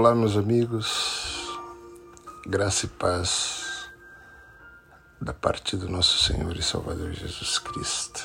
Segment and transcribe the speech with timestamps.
[0.00, 1.60] Olá, meus amigos,
[2.46, 3.90] graça e paz
[5.20, 8.24] da parte do nosso Senhor e Salvador Jesus Cristo.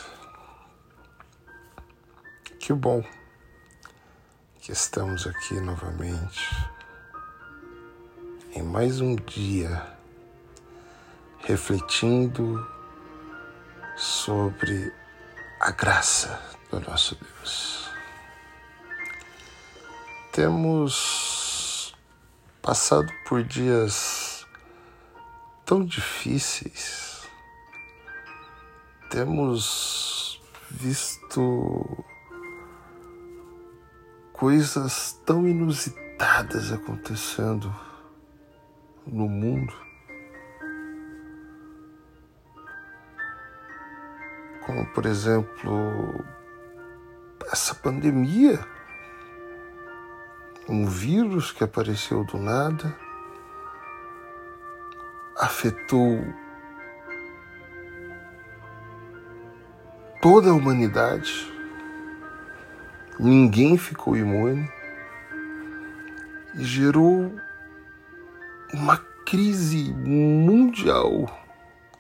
[2.62, 3.04] Que bom
[4.62, 6.50] que estamos aqui novamente
[8.54, 9.86] em mais um dia
[11.40, 12.66] refletindo
[13.98, 14.94] sobre
[15.60, 17.90] a graça do nosso Deus.
[20.32, 21.35] Temos
[22.66, 24.44] passado por dias
[25.64, 27.30] tão difíceis,
[29.12, 32.04] temos visto
[34.34, 37.72] coisas tão inusitadas acontecendo
[39.06, 39.76] no mundo.
[44.66, 46.26] Como, por exemplo,
[47.52, 48.58] essa pandemia,
[50.68, 52.96] um vírus que apareceu do nada,
[55.38, 56.24] afetou
[60.22, 61.54] toda a humanidade.
[63.20, 64.70] Ninguém ficou imune
[66.56, 67.32] e gerou
[68.74, 71.30] uma crise mundial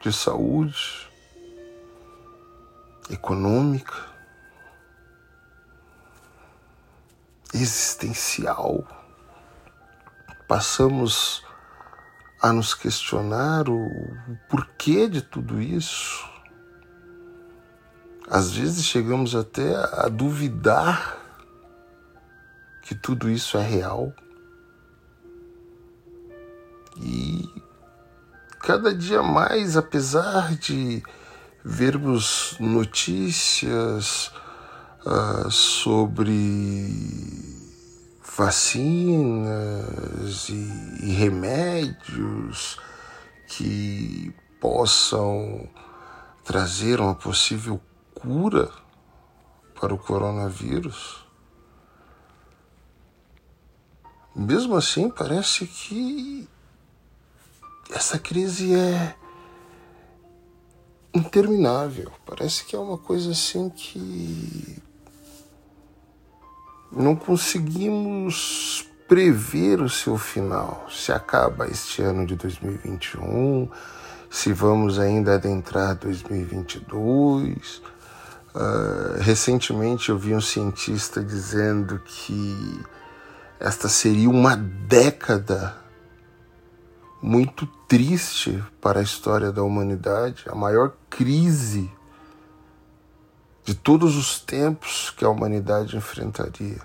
[0.01, 1.09] de saúde,
[3.09, 4.14] econômica,
[7.55, 8.85] existencial.
[10.47, 11.43] Passamos
[12.41, 13.89] a nos questionar o
[14.49, 16.35] porquê de tudo isso
[18.27, 21.17] às vezes chegamos até a duvidar
[22.81, 24.11] que tudo isso é real.
[26.97, 27.47] E
[28.59, 31.03] cada dia mais, apesar de
[31.63, 34.31] vermos notícias
[35.05, 36.89] uh, sobre
[38.37, 39.49] vacinas
[40.49, 42.77] e, e remédios
[43.47, 45.69] que possam
[46.43, 47.79] trazer uma possível
[48.13, 48.69] cura
[49.79, 51.23] para o coronavírus.
[54.35, 56.49] Mesmo assim, parece que
[57.89, 59.15] essa crise é
[61.13, 62.11] interminável.
[62.25, 64.83] Parece que é uma coisa assim que
[66.95, 70.87] não conseguimos prever o seu final.
[70.89, 73.69] Se acaba este ano de 2021,
[74.29, 77.81] se vamos ainda adentrar 2022
[78.55, 82.79] Uh, recentemente eu vi um cientista dizendo que
[83.59, 85.75] esta seria uma década
[87.21, 91.91] muito triste para a história da humanidade, a maior crise
[93.65, 96.81] de todos os tempos que a humanidade enfrentaria.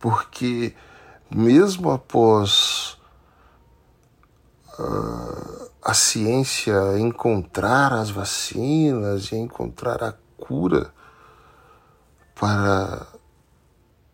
[0.00, 0.74] Porque,
[1.30, 2.98] mesmo após
[4.76, 10.92] uh, a ciência encontrar as vacinas e encontrar a cura
[12.34, 13.06] para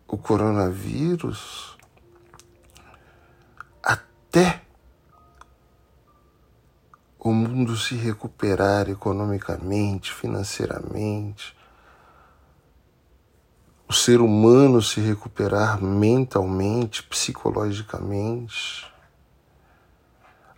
[0.07, 1.75] o coronavírus
[3.81, 4.61] até
[7.23, 11.55] o mundo se recuperar economicamente, financeiramente,
[13.87, 18.91] o ser humano se recuperar mentalmente, psicologicamente.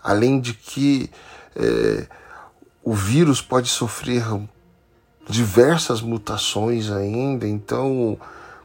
[0.02, 1.12] Além de que
[1.54, 2.08] é,
[2.82, 4.24] o vírus pode sofrer
[5.28, 8.18] diversas mutações ainda, então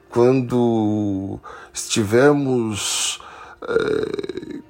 [0.09, 1.41] quando
[1.73, 3.21] estivermos
[3.63, 4.68] é,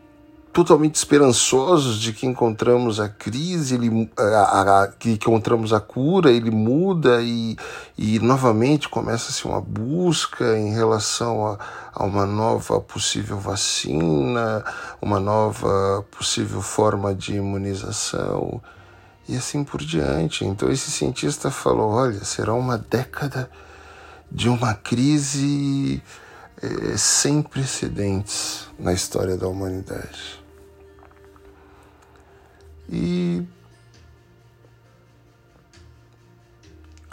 [0.58, 6.50] totalmente esperançosos de que encontramos a crise, ele, a, a, que encontramos a cura, ele
[6.50, 7.56] muda e,
[7.96, 11.58] e novamente começa-se uma busca em relação a,
[11.94, 14.64] a uma nova possível vacina,
[15.00, 18.60] uma nova possível forma de imunização
[19.28, 20.44] e assim por diante.
[20.44, 23.48] Então esse cientista falou: olha, será uma década
[24.28, 26.02] de uma crise
[26.60, 30.37] é, sem precedentes na história da humanidade.
[32.88, 33.46] E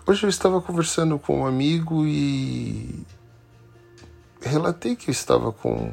[0.08, 3.06] hoje eu estava conversando com um amigo e
[4.42, 5.92] relatei que eu estava com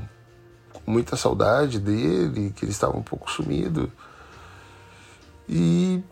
[0.87, 3.90] muita saudade dele, que ele estava um pouco sumido.
[5.49, 6.02] E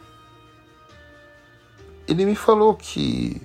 [2.09, 3.41] ele me falou que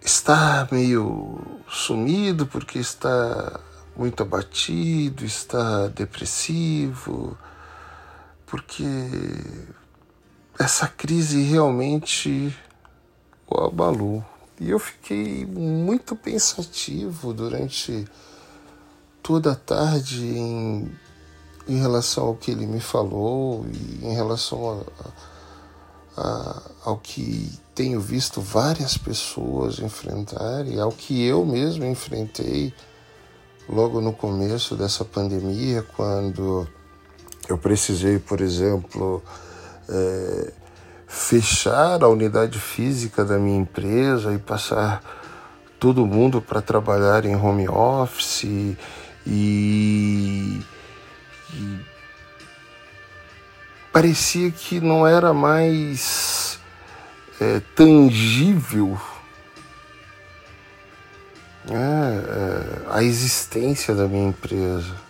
[0.00, 3.60] está meio sumido porque está
[3.96, 7.36] muito abatido, está depressivo,
[8.50, 8.84] porque
[10.58, 12.52] essa crise realmente
[13.48, 14.24] o abalou.
[14.60, 18.06] E eu fiquei muito pensativo durante
[19.22, 20.90] toda a tarde em,
[21.68, 24.84] em relação ao que ele me falou e em relação
[26.16, 32.74] a, a, ao que tenho visto várias pessoas enfrentarem, ao que eu mesmo enfrentei
[33.68, 36.68] logo no começo dessa pandemia, quando
[37.50, 39.22] eu precisei, por exemplo,
[39.88, 40.52] é,
[41.06, 45.02] fechar a unidade física da minha empresa e passar
[45.78, 48.76] todo mundo para trabalhar em home office e,
[49.26, 50.60] e,
[53.92, 56.60] parecia que não era mais
[57.40, 58.96] é, tangível
[61.68, 65.09] é, é, a existência da minha empresa.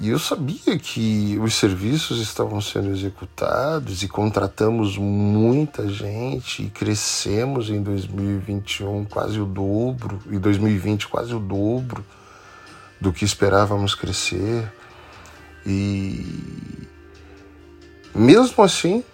[0.00, 7.68] E eu sabia que os serviços estavam sendo executados e contratamos muita gente e crescemos
[7.68, 12.02] em 2021 quase o dobro, e 2020 quase o dobro
[12.98, 14.72] do que esperávamos crescer.
[15.66, 16.24] E
[18.14, 19.04] mesmo assim,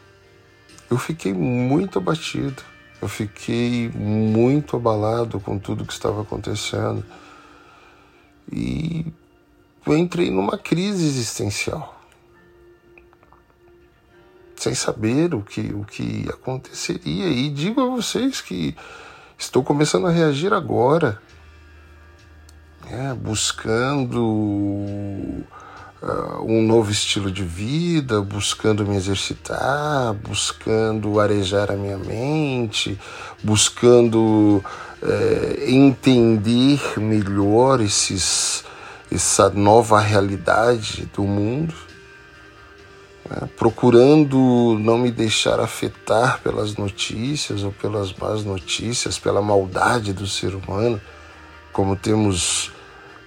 [0.89, 2.63] eu fiquei muito abatido,
[3.03, 7.05] eu fiquei muito abalado com tudo que estava acontecendo.
[8.53, 9.05] E
[9.87, 11.95] eu entrei numa crise existencial.
[14.57, 17.29] Sem saber o que, o que aconteceria.
[17.29, 18.75] E digo a vocês que
[19.39, 21.21] estou começando a reagir agora,
[22.91, 24.21] né, buscando
[26.03, 32.99] uh, um novo estilo de vida, buscando me exercitar, buscando arejar a minha mente,
[33.45, 34.65] buscando
[35.03, 38.65] uh, entender melhor esses
[39.11, 41.75] essa nova realidade do mundo,
[43.31, 43.49] né?
[43.57, 50.55] procurando não me deixar afetar pelas notícias ou pelas más notícias, pela maldade do ser
[50.55, 51.01] humano,
[51.73, 52.73] como temos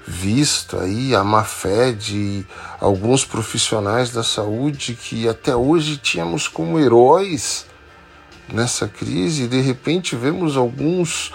[0.05, 2.43] visto aí a má fé de
[2.79, 7.67] alguns profissionais da saúde que até hoje tínhamos como heróis
[8.51, 11.31] nessa crise e de repente vemos alguns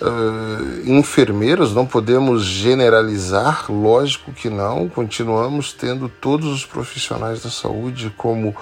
[0.00, 8.12] uh, enfermeiros, não podemos generalizar, lógico que não, continuamos tendo todos os profissionais da saúde
[8.16, 8.54] como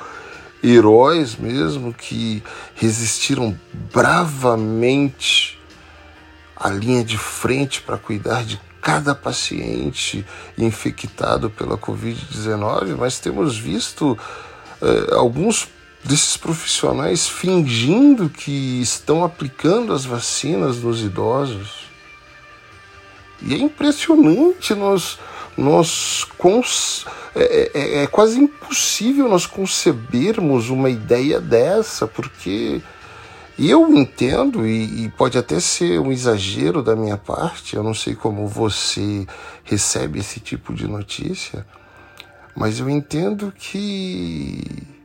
[0.63, 2.43] heróis mesmo que
[2.75, 3.57] resistiram
[3.93, 5.59] bravamente
[6.57, 10.25] à linha de frente para cuidar de cada paciente
[10.57, 14.13] infectado pela Covid-19, mas temos visto
[14.81, 15.69] uh, alguns
[16.07, 21.87] desses profissionais fingindo que estão aplicando as vacinas nos idosos.
[23.43, 25.19] E é impressionante nós,
[25.57, 27.05] nós cons,
[27.35, 32.81] é, é, é quase impossível nós concebermos uma ideia dessa, porque
[33.59, 38.15] eu entendo, e, e, pode até ser um exagero da minha parte, eu não sei
[38.15, 39.27] como você
[39.65, 41.67] recebe esse tipo de notícia,
[42.55, 44.96] mas eu entendo que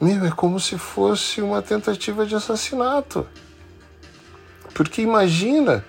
[0.00, 3.26] meu, é como se fosse uma tentativa de assassinato.
[4.74, 5.84] Porque imagina,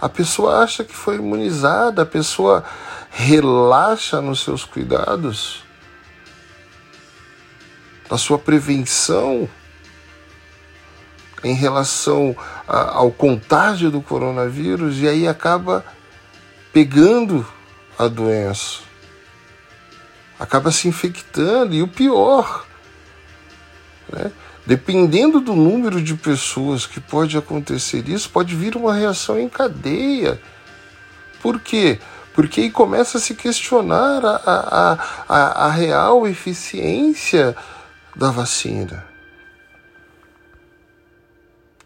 [0.00, 2.64] a pessoa acha que foi imunizada, a pessoa
[3.10, 5.62] relaxa nos seus cuidados,
[8.10, 9.48] na sua prevenção
[11.44, 12.34] em relação
[12.66, 15.84] a, ao contágio do coronavírus e aí acaba
[16.72, 17.46] pegando
[17.98, 18.80] a doença,
[20.40, 22.66] acaba se infectando e o pior,
[24.12, 24.30] né?
[24.66, 30.40] Dependendo do número de pessoas que pode acontecer isso, pode vir uma reação em cadeia.
[31.42, 31.98] Por quê?
[32.32, 34.92] Porque aí começa a se questionar a, a,
[35.28, 37.54] a, a real eficiência
[38.16, 39.04] da vacina.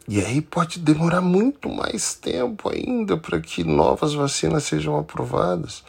[0.06, 5.84] E aí pode demorar muito mais tempo ainda para que novas vacinas sejam aprovadas.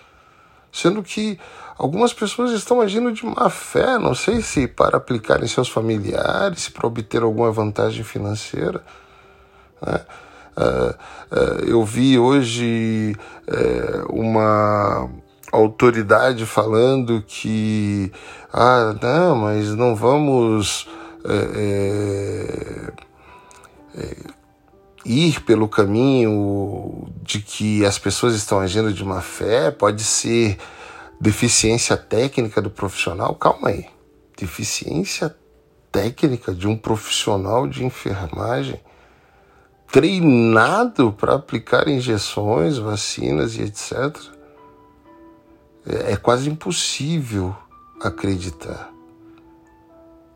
[0.71, 1.39] Sendo que
[1.79, 6.63] Algumas pessoas estão agindo de má fé, não sei se para aplicar em seus familiares,
[6.63, 8.83] se para obter alguma vantagem financeira.
[9.81, 10.01] Né?
[10.57, 10.89] Uh,
[11.33, 13.15] uh, eu vi hoje
[13.47, 15.09] uh, uma
[15.53, 18.11] autoridade falando que,
[18.51, 20.85] ah, não, mas não vamos
[21.23, 22.91] eh,
[23.95, 24.15] eh,
[25.05, 30.57] ir pelo caminho de que as pessoas estão agindo de má fé, pode ser
[31.19, 33.85] deficiência técnica do profissional, calma aí.
[34.37, 35.35] Deficiência
[35.91, 38.79] técnica de um profissional de enfermagem
[39.91, 44.15] treinado para aplicar injeções, vacinas e etc.
[45.85, 47.55] É, é quase impossível
[47.99, 48.91] acreditar.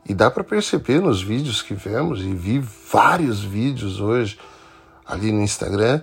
[0.05, 4.37] E dá para perceber nos vídeos que vemos, e vi vários vídeos hoje
[5.05, 6.01] ali no Instagram,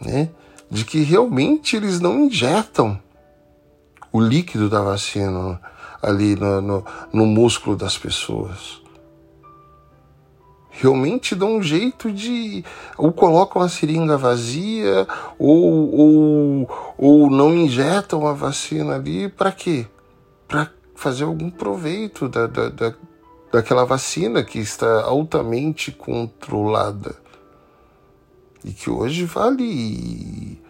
[0.00, 0.30] né?
[0.70, 3.00] de que realmente eles não injetam
[4.12, 5.60] o líquido da vacina
[6.00, 8.80] ali no, no, no músculo das pessoas.
[10.70, 12.64] Realmente dão um jeito de.
[12.96, 15.06] ou colocam a seringa vazia,
[15.38, 19.86] ou, ou, ou não injetam a vacina ali, para quê?
[20.48, 22.94] Para fazer algum proveito da, da, da,
[23.52, 27.16] daquela vacina que está altamente controlada
[28.64, 30.60] e que hoje vale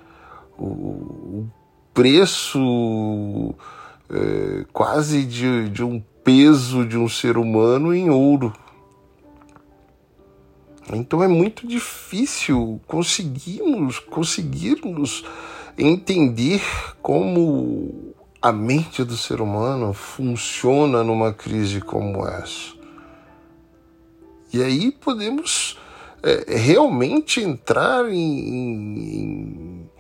[0.59, 1.47] o,
[1.93, 3.55] preço
[4.09, 8.53] é, quase de, de um peso de um ser humano em ouro.
[10.93, 15.25] Então é muito difícil conseguirmos, conseguirmos
[15.79, 16.63] entender
[17.01, 22.73] como a mente do ser humano funciona numa crise como essa.
[24.53, 25.79] E aí podemos
[26.23, 29.91] é, realmente entrar em, em,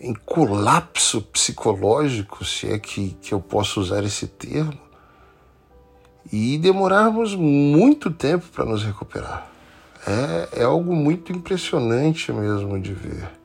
[0.00, 4.78] em, colapso psicológico, se é que, que eu posso usar esse termo,
[6.30, 9.50] e demorarmos muito tempo para nos recuperar.
[10.06, 13.38] É, é algo muito impressionante mesmo de ver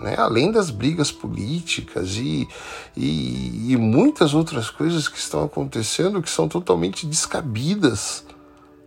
[0.00, 0.14] né?
[0.16, 2.48] além das brigas políticas e,
[2.96, 8.24] e, e, muitas outras coisas que estão acontecendo que são totalmente descabidas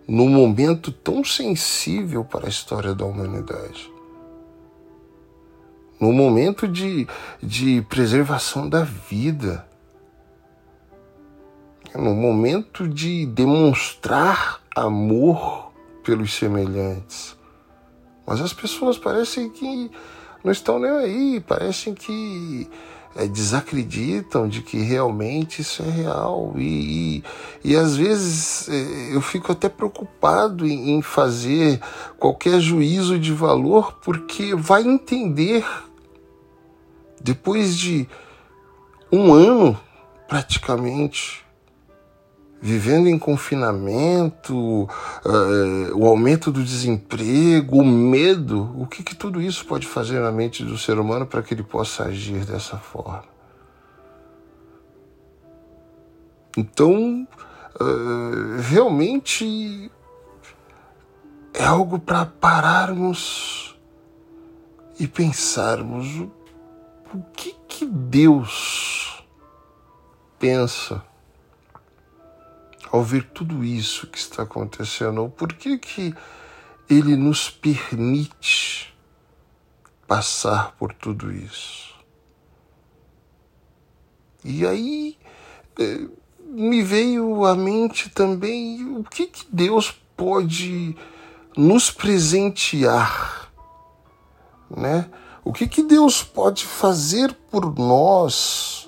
[0.07, 3.91] num momento tão sensível para a história da humanidade.
[5.99, 7.07] No momento de,
[7.41, 9.65] de preservação da vida,
[11.95, 15.71] no momento de demonstrar amor
[16.03, 17.37] pelos semelhantes.
[18.25, 19.91] Mas as pessoas parecem que
[20.43, 22.69] não estão nem aí, parecem que
[23.15, 26.53] é, desacreditam de que realmente isso é real.
[26.57, 27.23] E,
[27.63, 31.79] e, e às vezes é, eu fico até preocupado em, em fazer
[32.17, 35.65] qualquer juízo de valor, porque vai entender,
[37.21, 38.07] depois de
[39.11, 39.79] um ano
[40.27, 41.42] praticamente,
[42.63, 44.87] vivendo em confinamento, uh,
[45.95, 50.63] o aumento do desemprego, o medo, o que, que tudo isso pode fazer na mente
[50.63, 53.25] do ser humano para que ele possa agir dessa forma?
[56.55, 57.27] Então,
[57.81, 59.91] uh, realmente
[61.53, 63.77] é algo para pararmos
[64.97, 66.31] e pensarmos o,
[67.13, 69.21] o que, que Deus
[70.39, 71.03] pensa
[72.93, 76.13] ao ver tudo isso que está acontecendo, por que que
[76.87, 78.95] ele nos permite
[80.07, 81.95] passar por tudo isso?
[84.45, 85.17] E aí
[85.79, 86.05] é,
[86.39, 90.95] me veio à mente também o que, que Deus pode
[91.57, 93.51] nos presentear,
[94.69, 95.09] né?
[95.43, 98.87] O que, que Deus pode fazer por nós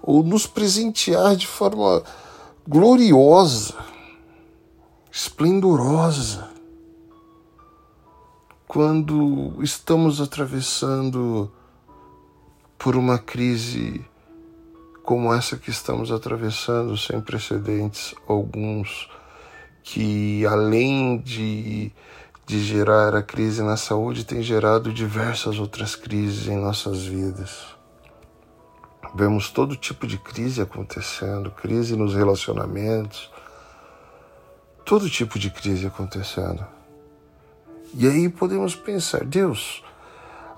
[0.00, 2.04] ou nos presentear de forma
[2.70, 3.74] gloriosa,
[5.10, 6.48] esplendorosa,
[8.68, 11.50] quando estamos atravessando
[12.78, 14.04] por uma crise
[15.02, 19.10] como essa que estamos atravessando, sem precedentes alguns,
[19.82, 21.90] que além de,
[22.46, 27.79] de gerar a crise na saúde, tem gerado diversas outras crises em nossas vidas.
[29.14, 33.30] Vemos todo tipo de crise acontecendo, crise nos relacionamentos,
[34.84, 36.64] todo tipo de crise acontecendo.
[37.94, 39.82] E aí podemos pensar, Deus,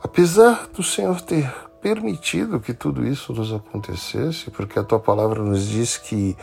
[0.03, 5.67] apesar do Senhor ter permitido que tudo isso nos acontecesse, porque a tua palavra nos
[5.67, 6.37] diz que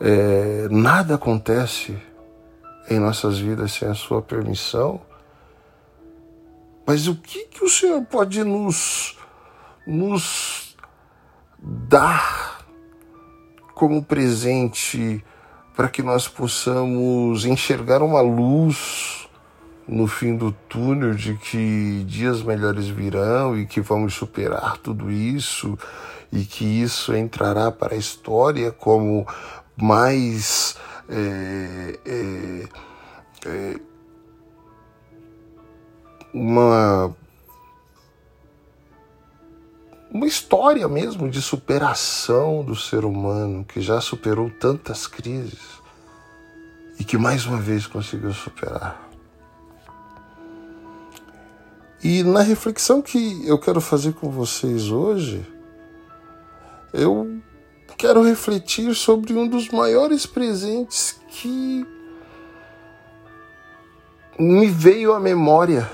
[0.00, 1.96] é, nada acontece
[2.88, 5.00] em nossas vidas sem a sua permissão,
[6.86, 9.16] mas o que, que o Senhor pode nos,
[9.86, 10.69] nos
[11.62, 12.64] dar
[13.74, 15.24] como presente
[15.76, 19.28] para que nós possamos enxergar uma luz
[19.86, 25.76] no fim do túnel de que dias melhores virão e que vamos superar tudo isso
[26.32, 29.26] e que isso entrará para a história como
[29.76, 30.76] mais
[31.08, 32.68] é, é,
[33.46, 33.80] é,
[36.32, 37.14] uma
[40.10, 45.80] uma história mesmo de superação do ser humano que já superou tantas crises
[46.98, 49.08] e que mais uma vez conseguiu superar.
[52.02, 55.46] E na reflexão que eu quero fazer com vocês hoje,
[56.92, 57.40] eu
[57.96, 61.86] quero refletir sobre um dos maiores presentes que
[64.38, 65.88] me veio à memória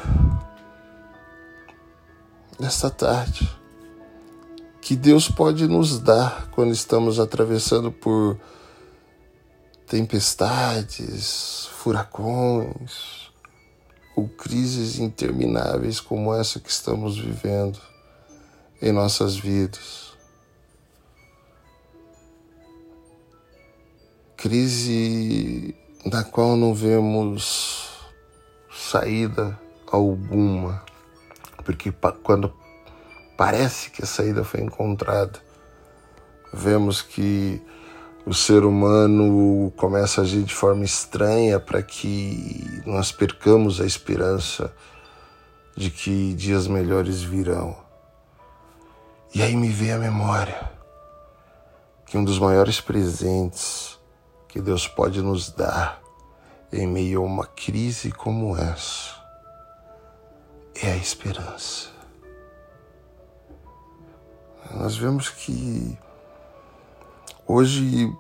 [2.58, 3.56] nesta tarde
[4.86, 8.38] que Deus pode nos dar quando estamos atravessando por
[9.84, 13.32] tempestades, furacões
[14.14, 17.80] ou crises intermináveis como essa que estamos vivendo
[18.80, 20.12] em nossas vidas.
[24.36, 25.74] Crise
[26.04, 27.88] na qual não vemos
[28.70, 29.58] saída
[29.90, 30.80] alguma,
[31.64, 32.54] porque quando
[33.36, 35.38] parece que a saída foi encontrada,
[36.52, 37.60] vemos que
[38.24, 44.74] o ser humano começa a agir de forma estranha para que nós percamos a esperança
[45.76, 47.76] de que dias melhores virão.
[49.34, 50.70] E aí me vem a memória
[52.06, 53.98] que um dos maiores presentes
[54.48, 56.00] que Deus pode nos dar
[56.72, 59.14] em meio a uma crise como essa
[60.82, 61.95] é a esperança.
[64.74, 65.98] Nós vemos que
[67.46, 68.12] hoje,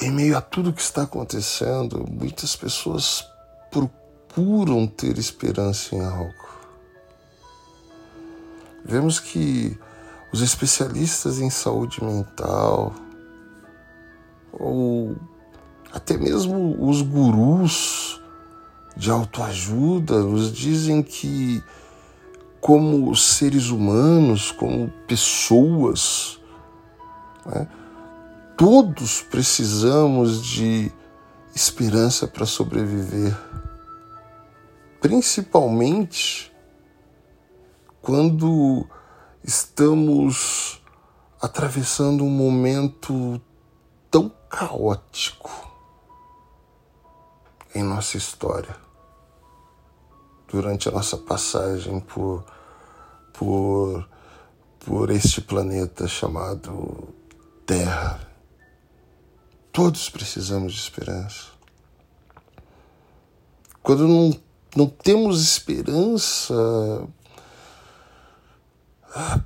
[0.00, 3.24] em meio a tudo que está acontecendo, muitas pessoas
[3.70, 6.46] procuram ter esperança em algo.
[8.84, 9.76] Vemos que
[10.32, 12.94] os especialistas em saúde mental,
[14.52, 15.16] ou
[15.92, 18.20] até mesmo os gurus
[18.96, 21.62] de autoajuda, nos dizem que
[22.66, 26.40] como seres humanos, como pessoas,
[27.44, 27.68] né?
[28.58, 30.90] todos precisamos de
[31.54, 33.38] esperança para sobreviver,
[35.00, 36.52] principalmente
[38.02, 38.84] quando
[39.44, 40.82] estamos
[41.40, 43.40] atravessando um momento
[44.10, 45.70] tão caótico
[47.72, 48.74] em nossa história
[50.48, 52.55] durante a nossa passagem por
[53.38, 54.08] por,
[54.80, 57.14] por este planeta chamado
[57.64, 58.20] Terra.
[59.72, 61.46] Todos precisamos de esperança.
[63.82, 64.40] Quando não,
[64.74, 66.54] não temos esperança,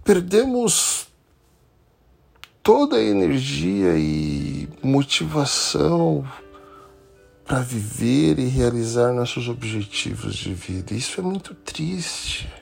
[0.05, 1.09] perdemos
[2.63, 6.25] toda a energia e motivação
[7.45, 10.95] para viver e realizar nossos objetivos de vida.
[10.95, 12.60] Isso é muito triste.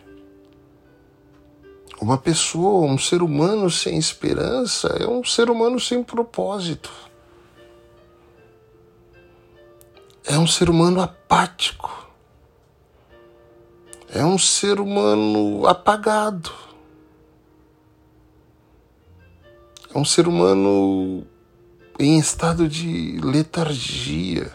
[2.01, 6.91] Uma pessoa, um ser humano sem esperança é um ser humano sem propósito.
[10.25, 12.07] É um ser humano apático.
[14.15, 16.53] É um ser humano apagado.
[19.93, 21.27] É um ser humano
[21.99, 24.53] em estado de letargia,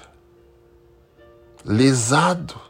[1.66, 2.63] lesado.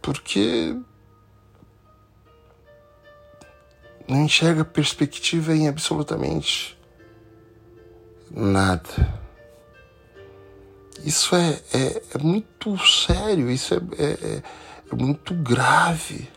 [0.00, 0.76] Porque
[4.08, 6.76] não enxerga perspectiva em absolutamente
[8.30, 9.20] nada.
[11.04, 14.42] Isso é, é, é muito sério, isso é, é,
[14.92, 16.28] é muito grave.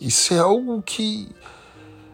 [0.00, 1.28] Isso é algo que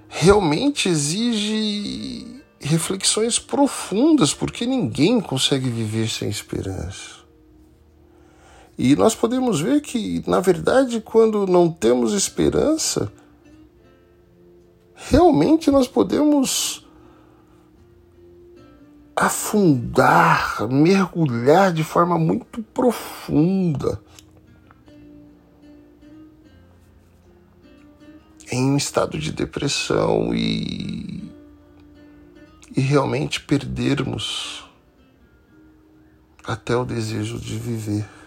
[0.08, 7.17] realmente exige reflexões profundas, porque ninguém consegue viver sem esperança.
[8.78, 13.12] E nós podemos ver que, na verdade, quando não temos esperança,
[14.94, 16.86] realmente nós podemos
[19.16, 24.00] afundar, mergulhar de forma muito profunda
[28.52, 31.28] em um estado de depressão e,
[32.76, 34.64] e realmente perdermos
[36.44, 38.17] até o desejo de viver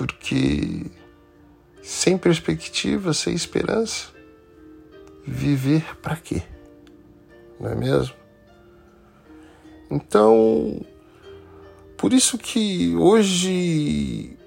[0.00, 0.86] porque
[1.82, 4.08] sem perspectiva, sem esperança,
[5.26, 6.42] viver para quê?
[7.60, 8.14] Não é mesmo?
[9.90, 10.80] Então,
[11.98, 14.38] por isso que hoje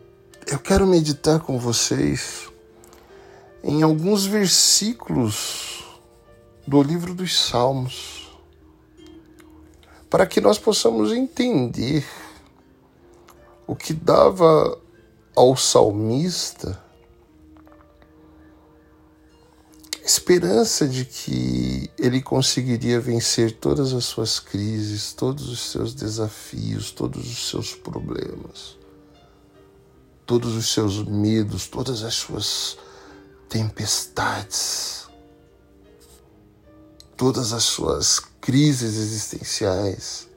[0.48, 2.50] eu quero meditar com vocês
[3.64, 5.84] em alguns versículos
[6.66, 8.28] do livro dos Salmos,
[10.10, 12.04] para que nós possamos entender
[13.68, 14.82] o que dava
[15.36, 16.84] ao salmista
[20.04, 27.26] esperança de que ele conseguiria vencer todas as suas crises, todos os seus desafios, todos
[27.26, 28.78] os seus problemas,
[30.26, 32.78] todos os seus medos, todas as suas
[33.48, 35.08] tempestades,
[37.16, 40.28] todas as suas crises existenciais.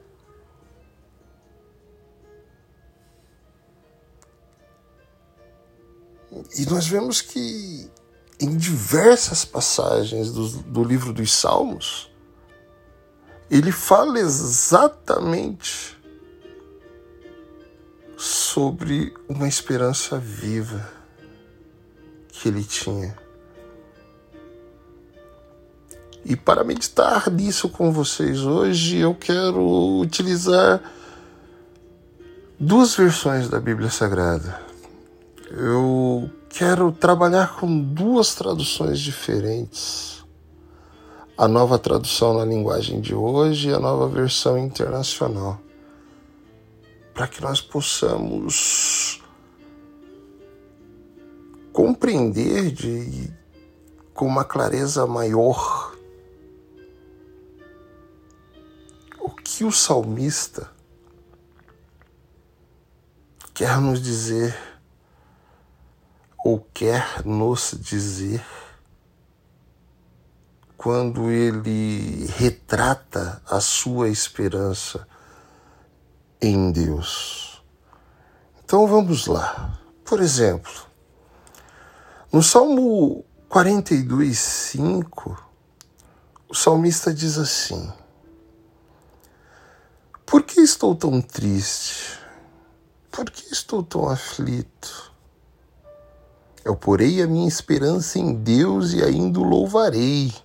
[6.57, 7.89] E nós vemos que
[8.39, 12.11] em diversas passagens do, do livro dos Salmos,
[13.49, 15.97] ele fala exatamente
[18.17, 20.87] sobre uma esperança viva
[22.29, 23.17] que ele tinha.
[26.25, 30.81] E para meditar nisso com vocês hoje, eu quero utilizar
[32.59, 34.66] duas versões da Bíblia Sagrada.
[35.49, 40.25] Eu quero trabalhar com duas traduções diferentes.
[41.37, 45.61] A nova tradução na linguagem de hoje e a nova versão internacional.
[47.13, 49.21] Para que nós possamos
[51.71, 53.31] compreender de,
[54.13, 55.95] com uma clareza maior
[59.19, 60.69] o que o salmista
[63.53, 64.66] quer nos dizer
[66.43, 68.43] ou quer nos dizer
[70.77, 75.07] quando ele retrata a sua esperança
[76.41, 77.63] em Deus.
[78.63, 79.79] Então vamos lá.
[80.05, 80.71] Por exemplo,
[82.31, 85.47] no Salmo 42, 5,
[86.49, 87.91] o salmista diz assim:
[90.25, 92.19] Por que estou tão triste?
[93.09, 95.11] Por que estou tão aflito?
[96.67, 100.35] Eu porei a minha esperança em Deus e ainda o louvarei.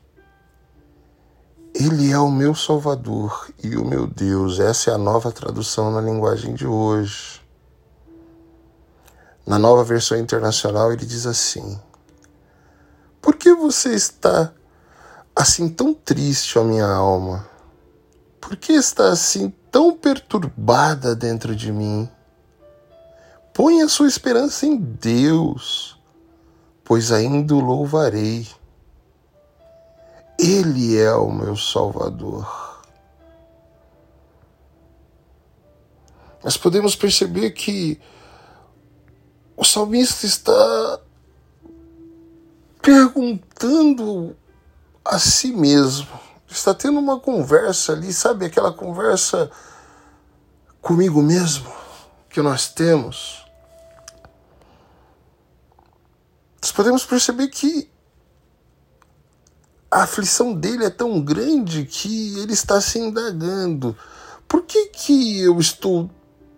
[1.74, 4.60] Ele é o meu Salvador e o meu Deus.
[4.60, 7.42] Essa é a nova tradução na linguagem de hoje.
[9.44, 11.76] Na nova versão internacional, ele diz assim:
[13.20, 14.52] Por que você está
[15.34, 17.44] assim tão triste, ó minha alma?
[18.40, 22.08] Por que está assim tão perturbada dentro de mim?
[23.52, 25.91] Põe a sua esperança em Deus
[26.84, 28.46] pois ainda o louvarei.
[30.38, 32.62] Ele é o meu Salvador.
[36.42, 38.00] Mas podemos perceber que
[39.56, 41.00] o salmista está
[42.80, 44.36] perguntando
[45.04, 46.08] a si mesmo,
[46.48, 49.50] está tendo uma conversa ali, sabe aquela conversa
[50.80, 51.72] comigo mesmo
[52.28, 53.41] que nós temos.
[56.62, 57.90] Nós podemos perceber que
[59.90, 63.96] a aflição dele é tão grande que ele está se indagando.
[64.46, 66.08] Por que, que eu estou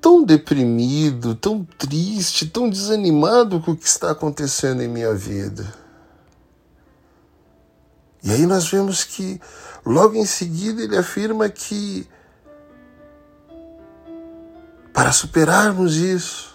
[0.02, 5.74] tão deprimido, tão triste, tão desanimado com o que está acontecendo em minha vida?
[8.22, 9.40] E aí nós vemos que
[9.86, 12.06] logo em seguida ele afirma que
[14.92, 16.53] para superarmos isso,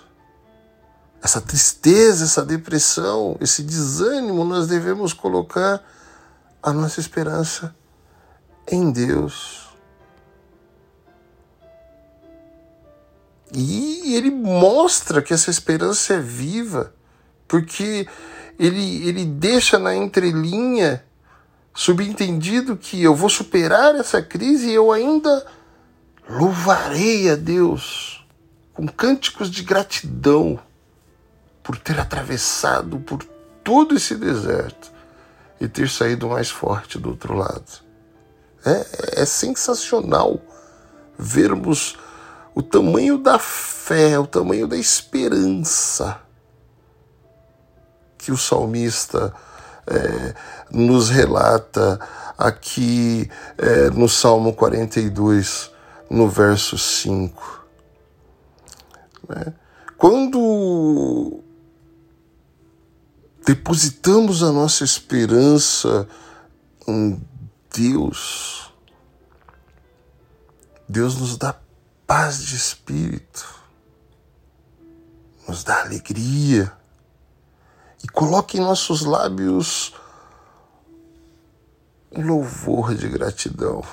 [1.22, 5.84] essa tristeza, essa depressão, esse desânimo, nós devemos colocar
[6.64, 7.76] a nossa esperança
[8.68, 9.68] em Deus.
[13.54, 16.94] E ele mostra que essa esperança é viva,
[17.48, 18.08] porque
[18.58, 21.04] ele, ele deixa na entrelinha
[21.74, 25.46] subentendido que eu vou superar essa crise e eu ainda
[26.30, 28.26] louvarei a Deus
[28.74, 30.60] com cânticos de gratidão
[31.70, 33.24] por ter atravessado por
[33.64, 34.92] todo esse deserto
[35.62, 37.84] e ter saído mais forte do outro lado.
[38.66, 40.42] É, é sensacional
[41.16, 41.96] vermos
[42.56, 46.20] o tamanho da fé, o tamanho da esperança
[48.18, 49.32] que o salmista
[49.86, 50.34] é,
[50.72, 52.00] nos relata
[52.36, 53.30] aqui
[53.60, 55.70] é, no Salmo 42,
[56.10, 57.68] no verso 5.
[59.30, 59.54] Né?
[60.00, 61.44] Quando
[63.46, 66.08] depositamos a nossa esperança
[66.88, 67.22] em
[67.76, 68.74] Deus,
[70.88, 71.56] Deus nos dá
[72.06, 73.48] paz de espírito,
[75.48, 76.72] nos dá alegria
[78.04, 79.94] e coloca em nossos lábios
[82.12, 83.84] um louvor de gratidão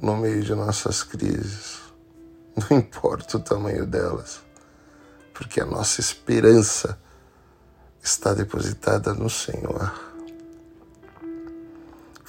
[0.00, 1.78] no meio de nossas crises,
[2.56, 4.40] não importa o tamanho delas,
[5.32, 6.98] porque a nossa esperança
[8.04, 9.90] está depositada no Senhor.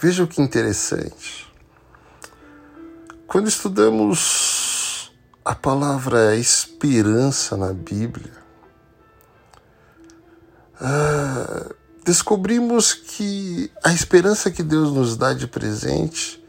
[0.02, 1.54] Veja que interessante.
[3.28, 5.12] Quando estudamos
[5.44, 8.32] a palavra esperança na Bíblia,
[10.80, 11.70] ah,
[12.06, 16.42] descobrimos que a esperança que Deus nos dá de presente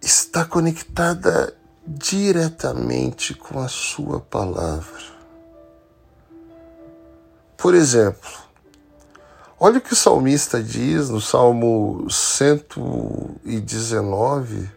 [0.00, 1.54] está conectada
[1.86, 5.13] diretamente com a Sua palavra.
[7.56, 8.30] Por exemplo,
[9.58, 14.70] olha o que o salmista diz no Salmo 119,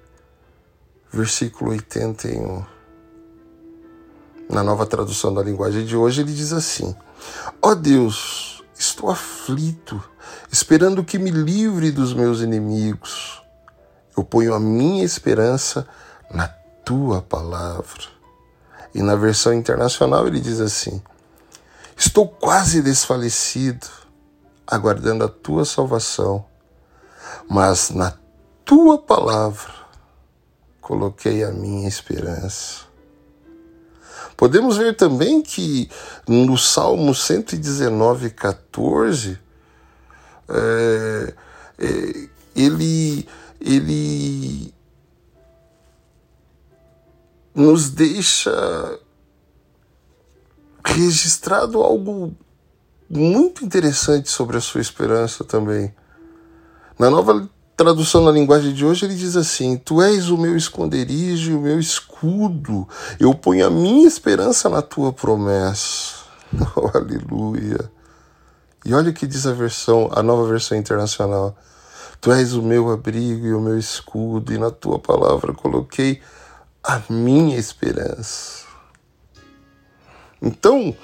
[1.11, 2.65] versículo 81.
[4.49, 6.95] Na nova tradução da linguagem de hoje, ele diz assim:
[7.61, 10.01] Ó oh Deus, estou aflito,
[10.51, 13.43] esperando que me livre dos meus inimigos.
[14.15, 15.85] Eu ponho a minha esperança
[16.31, 18.15] na tua palavra.
[18.95, 21.01] E na versão internacional ele diz assim:
[21.97, 23.87] Estou quase desfalecido,
[24.67, 26.45] aguardando a tua salvação,
[27.49, 28.13] mas na
[28.63, 29.73] tua palavra
[30.79, 32.85] coloquei a minha esperança.
[34.37, 35.89] Podemos ver também que
[36.27, 39.39] no Salmo 119, 14,
[40.47, 41.33] é,
[41.79, 43.27] é, ele,
[43.59, 44.71] ele
[47.55, 48.99] nos deixa
[50.87, 52.35] registrado algo
[53.09, 55.93] muito interessante sobre a sua esperança também.
[56.97, 61.51] Na nova tradução na linguagem de hoje, ele diz assim: Tu és o meu esconderijo
[61.51, 62.87] e o meu escudo.
[63.19, 66.25] Eu ponho a minha esperança na tua promessa.
[66.75, 67.91] Oh, aleluia.
[68.85, 71.55] E olha o que diz a versão, a nova versão internacional.
[72.19, 76.21] Tu és o meu abrigo e o meu escudo, e na tua palavra coloquei
[76.83, 78.66] a minha esperança.
[80.41, 80.95] Então,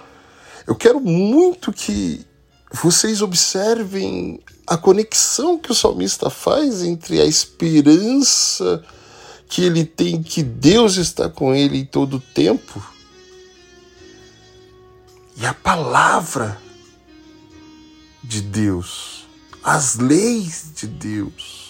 [0.68, 2.26] eu quero muito que
[2.72, 8.84] vocês observem a conexão que o salmista faz entre a esperança
[9.48, 12.84] que ele tem que Deus está com ele em todo o tempo
[15.36, 16.60] e a palavra
[18.24, 19.28] de Deus,
[19.64, 21.64] as leis de Deus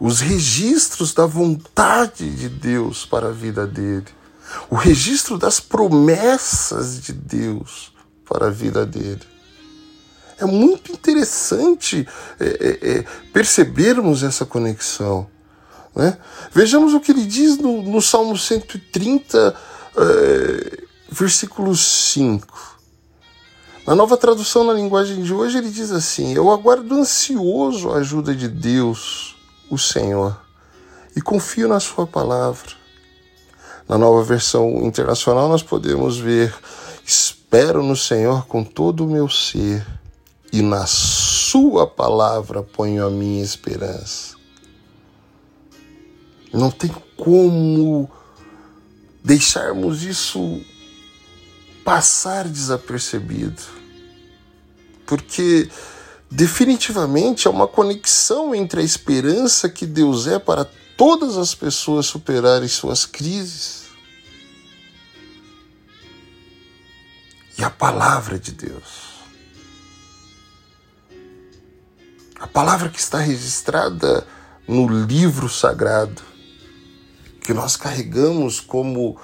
[0.00, 4.06] os registros da vontade de Deus para a vida dele,
[4.70, 7.92] o registro das promessas de Deus
[8.24, 9.22] para a vida dele.
[10.38, 12.06] É muito interessante
[12.38, 15.26] é, é, é, percebermos essa conexão.
[15.94, 16.18] Né?
[16.52, 19.56] Vejamos o que ele diz no, no Salmo 130,
[19.96, 22.76] é, versículo 5.
[23.86, 28.34] Na nova tradução na linguagem de hoje, ele diz assim: Eu aguardo ansioso a ajuda
[28.34, 29.36] de Deus
[29.70, 30.38] o Senhor
[31.14, 32.85] e confio na Sua palavra.
[33.88, 36.54] Na nova versão internacional, nós podemos ver:
[37.04, 39.86] Espero no Senhor com todo o meu ser,
[40.52, 44.34] e na Sua palavra ponho a minha esperança.
[46.52, 48.10] Não tem como
[49.22, 50.60] deixarmos isso
[51.84, 53.62] passar desapercebido,
[55.06, 55.68] porque
[56.28, 62.68] definitivamente é uma conexão entre a esperança que Deus é para todas as pessoas superarem
[62.68, 63.86] suas crises
[67.58, 69.06] e a palavra de Deus.
[72.38, 74.26] A palavra que está registrada
[74.68, 76.22] no livro sagrado,
[77.42, 79.18] que nós carregamos como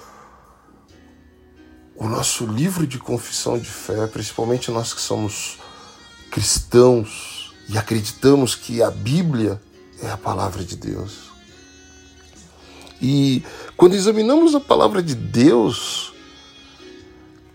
[1.96, 5.58] o nosso livro de confissão de fé, principalmente nós que somos
[6.30, 9.60] cristãos e acreditamos que a Bíblia
[10.02, 11.31] é a palavra de Deus.
[13.02, 13.42] E
[13.76, 16.12] quando examinamos a palavra de Deus,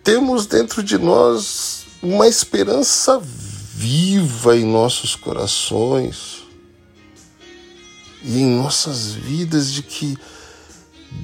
[0.04, 6.44] temos dentro de nós uma esperança viva em nossos corações
[8.24, 10.18] e em nossas vidas de que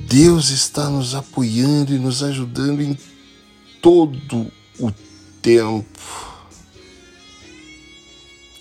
[0.07, 2.97] Deus está nos apoiando e nos ajudando em
[3.81, 4.89] todo o
[5.41, 5.83] tempo.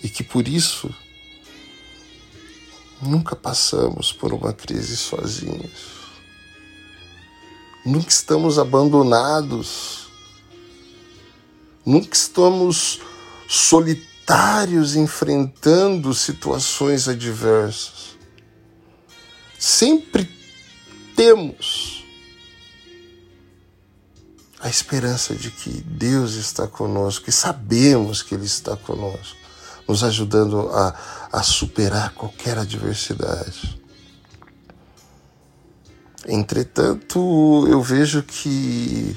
[0.03, 0.93] E que por isso
[3.03, 5.93] nunca passamos por uma crise sozinhos.
[7.85, 10.07] Nunca estamos abandonados.
[11.85, 13.01] Nunca estamos
[13.47, 18.17] solitários enfrentando situações adversas.
[19.59, 20.29] Sempre
[21.15, 22.03] temos
[24.59, 29.42] a esperança de que Deus está conosco e sabemos que Ele está conosco
[29.87, 30.93] nos ajudando a,
[31.31, 33.81] a superar qualquer adversidade.
[36.25, 39.15] Entretanto, eu vejo que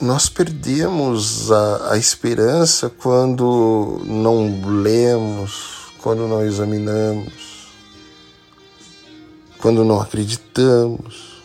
[0.00, 7.68] nós perdemos a, a, esperança quando não lemos, quando não examinamos,
[9.58, 11.42] quando não acreditamos,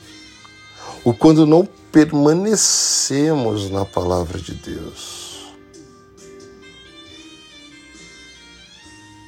[1.06, 5.23] ou quando não permanecemos na palavra de Deus.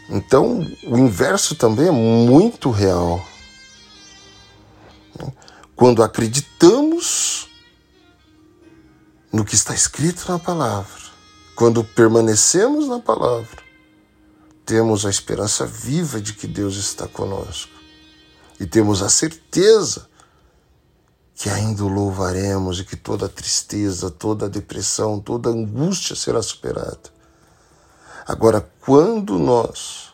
[0.10, 3.26] Então, o inverso também é muito real.
[5.76, 7.50] Quando acreditamos,
[9.32, 11.02] no que está escrito na palavra,
[11.56, 13.64] quando permanecemos na palavra,
[14.66, 17.72] temos a esperança viva de que Deus está conosco
[18.60, 20.08] e temos a certeza
[21.36, 27.15] que ainda o louvaremos e que toda tristeza, toda depressão, toda angústia será superada.
[28.28, 30.14] Agora, quando nós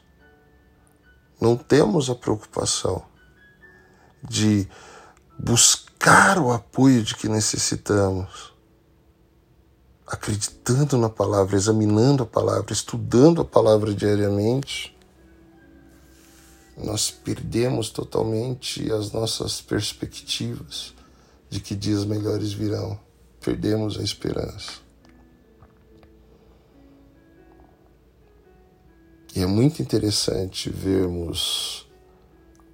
[1.39, 3.04] não temos a preocupação
[4.21, 4.67] de
[5.39, 8.54] buscar o apoio de que necessitamos,
[10.06, 14.93] acreditando na palavra, examinando a palavra, estudando a palavra diariamente,
[16.78, 20.93] nós perdemos totalmente as nossas perspectivas
[21.50, 23.00] de que dias melhores virão.
[23.39, 24.81] Perdemos a esperança.
[29.34, 31.88] E é muito interessante vermos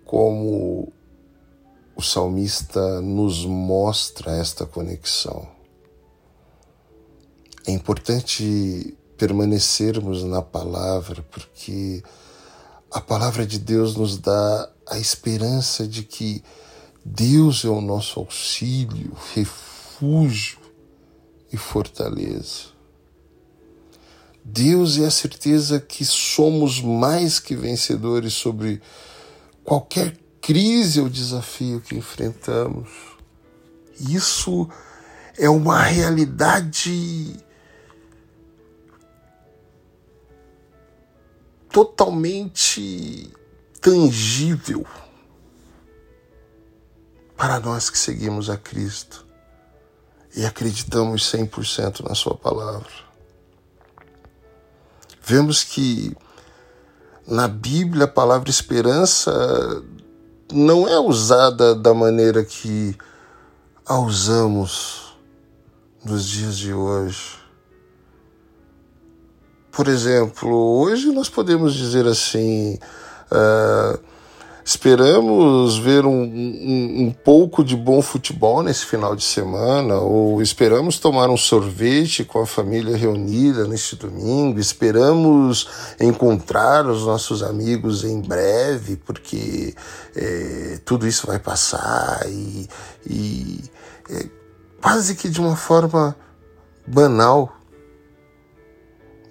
[0.03, 0.91] como
[1.95, 5.47] o salmista nos mostra esta conexão.
[7.67, 12.03] É importante permanecermos na palavra, porque
[12.89, 16.43] a palavra de Deus nos dá a esperança de que
[17.03, 20.59] Deus é o nosso auxílio, refúgio
[21.51, 22.76] e fortaleza.
[24.49, 28.81] Deus é a certeza que somos mais que vencedores sobre
[29.61, 32.89] qualquer crise ou desafio que enfrentamos.
[33.99, 34.69] Isso
[35.37, 37.35] é uma realidade
[41.69, 43.29] totalmente
[43.81, 44.85] tangível
[47.35, 49.27] para nós que seguimos a Cristo
[50.33, 53.06] e acreditamos 100% na Sua palavra.
[55.29, 56.15] Vemos que
[57.27, 59.83] na Bíblia a palavra esperança
[60.49, 62.97] não é usada da maneira que
[63.85, 65.17] a usamos
[66.01, 67.37] nos dias de hoje.
[69.69, 72.79] Por exemplo, hoje nós podemos dizer assim.
[73.29, 73.99] Uh,
[74.67, 80.99] Esperamos ver um, um, um, pouco de bom futebol nesse final de semana, ou esperamos
[80.99, 85.69] tomar um sorvete com a família reunida neste domingo, esperamos
[86.01, 89.73] encontrar os nossos amigos em breve, porque
[90.13, 92.67] é, tudo isso vai passar e,
[93.09, 93.63] e
[94.09, 94.25] é,
[94.81, 96.13] quase que de uma forma
[96.85, 97.55] banal.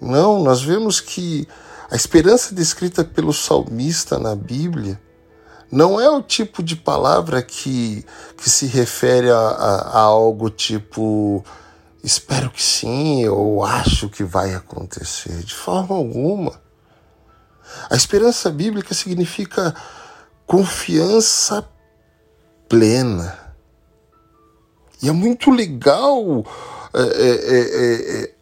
[0.01, 1.47] Não, nós vemos que
[1.91, 4.99] a esperança descrita pelo salmista na Bíblia
[5.71, 8.05] não é o tipo de palavra que,
[8.37, 11.43] que se refere a, a, a algo tipo
[12.03, 15.43] espero que sim ou acho que vai acontecer.
[15.43, 16.59] De forma alguma.
[17.89, 19.75] A esperança bíblica significa
[20.45, 21.67] confiança
[22.69, 23.37] plena.
[25.01, 26.45] E é muito legal
[26.93, 28.33] é, é, é, é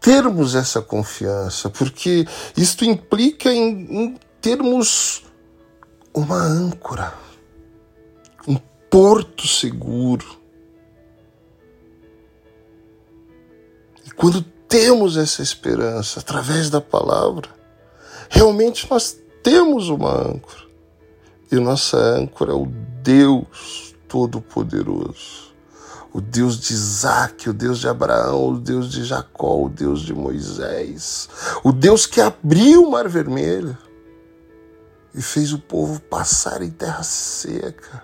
[0.00, 5.23] termos essa confiança, porque isto implica em, em termos
[6.14, 7.12] uma âncora,
[8.46, 8.56] um
[8.88, 10.24] porto seguro.
[14.06, 17.48] E quando temos essa esperança através da palavra,
[18.30, 20.62] realmente nós temos uma âncora.
[21.50, 22.66] E nossa âncora é o
[23.02, 25.52] Deus Todo-Poderoso.
[26.12, 30.14] O Deus de Isaac, o Deus de Abraão, o Deus de Jacó, o Deus de
[30.14, 31.28] Moisés,
[31.64, 33.76] o Deus que abriu o Mar Vermelho
[35.14, 38.02] e fez o povo passar em terra seca.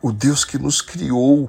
[0.00, 1.48] O Deus que nos criou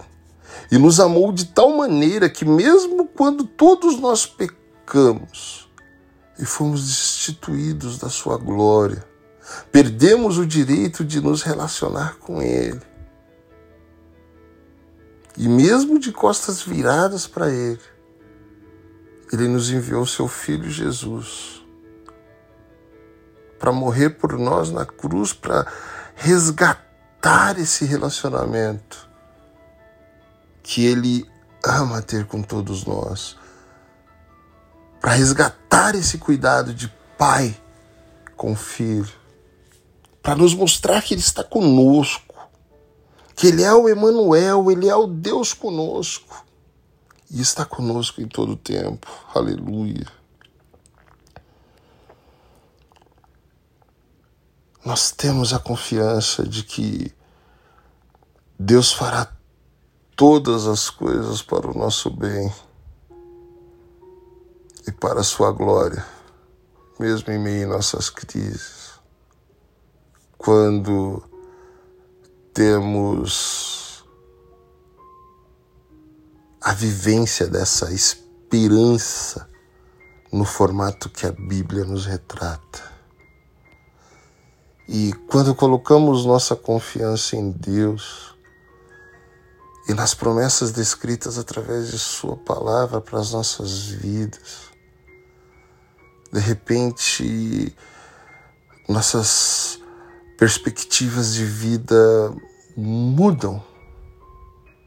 [0.69, 5.71] e nos amou de tal maneira que, mesmo quando todos nós pecamos
[6.37, 9.03] e fomos destituídos da Sua glória,
[9.71, 12.81] perdemos o direito de nos relacionar com Ele.
[15.35, 17.81] E mesmo de costas viradas para Ele,
[19.31, 21.62] ele nos enviou seu Filho Jesus
[23.63, 25.65] para morrer por nós na cruz, para
[26.15, 29.07] resgatar esse relacionamento
[30.61, 31.25] que Ele
[31.63, 33.37] ama ter com todos nós,
[34.99, 37.55] para resgatar esse cuidado de pai
[38.35, 39.13] com filho,
[40.21, 42.35] para nos mostrar que Ele está conosco,
[43.33, 46.45] que Ele é o Emanuel, Ele é o Deus conosco
[47.31, 49.07] e está conosco em todo o tempo.
[49.33, 50.22] Aleluia.
[54.85, 57.15] Nós temos a confiança de que
[58.59, 59.31] Deus fará
[60.13, 62.53] todas as coisas para o nosso bem
[64.85, 66.05] e para a sua glória,
[66.99, 68.99] mesmo em meio a nossas crises.
[70.37, 71.23] Quando
[72.53, 74.03] temos
[76.61, 79.49] a vivência dessa esperança
[80.29, 82.92] no formato que a Bíblia nos retrata.
[84.87, 88.35] E quando colocamos nossa confiança em Deus
[89.87, 94.71] e nas promessas descritas através de Sua palavra para as nossas vidas,
[96.31, 97.73] de repente
[98.89, 99.79] nossas
[100.37, 102.33] perspectivas de vida
[102.75, 103.63] mudam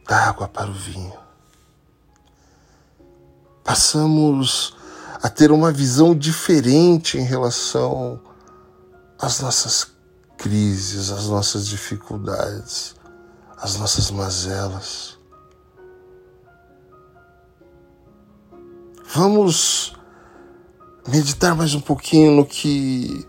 [0.07, 1.14] da água para o vinho.
[3.64, 4.76] Passamos
[5.22, 8.20] a ter uma visão diferente em relação
[9.18, 9.88] às nossas
[10.36, 12.94] crises, às nossas dificuldades,
[13.56, 15.18] às nossas mazelas.
[19.14, 19.96] Vamos
[21.08, 23.26] meditar mais um pouquinho no que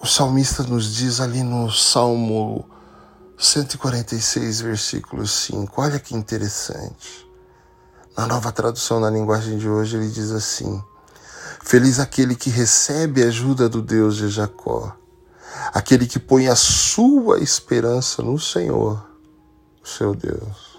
[0.00, 2.68] o salmista nos diz ali no Salmo
[3.36, 5.80] 146, versículo 5.
[5.80, 7.26] Olha que interessante.
[8.16, 10.82] Na nova tradução na linguagem de hoje, ele diz assim:
[11.62, 14.96] Feliz aquele que recebe a ajuda do Deus de Jacó,
[15.72, 19.06] aquele que põe a sua esperança no Senhor,
[19.84, 20.78] seu Deus.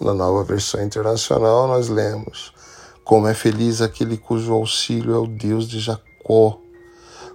[0.00, 2.52] Na nova versão internacional, nós lemos:
[3.04, 6.58] Como é feliz aquele cujo auxílio é o Deus de Jacó,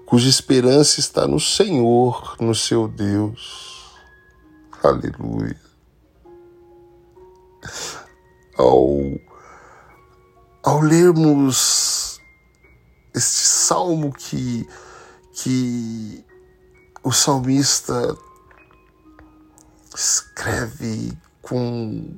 [0.06, 3.96] cuja esperança está no Senhor, no seu Deus.
[4.84, 5.68] Aleluia
[8.58, 9.00] ao,
[10.64, 12.07] ao lermos
[13.18, 14.68] este salmo que,
[15.34, 16.26] que
[17.04, 18.16] o salmista
[19.96, 22.18] escreve com,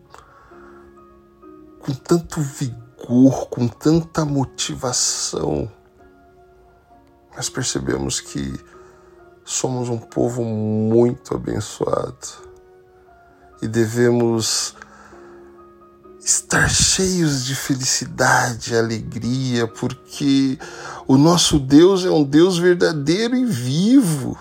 [1.79, 5.71] com tanto vigor, com tanta motivação,
[7.35, 8.53] nós percebemos que
[9.45, 12.49] somos um povo muito abençoado
[13.61, 14.75] e devemos
[16.29, 20.59] estar cheios de felicidade, alegria, porque
[21.07, 24.37] o nosso Deus é um Deus verdadeiro e vivo.